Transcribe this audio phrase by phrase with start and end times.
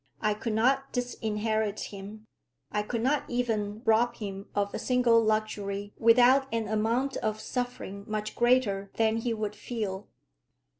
[0.19, 2.25] I could not disinherit him.
[2.71, 8.05] I could not even rob him of a single luxury without an amount of suffering
[8.07, 10.07] much greater than he would feel.